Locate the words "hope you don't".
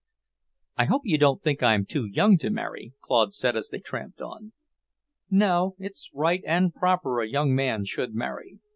0.85-1.43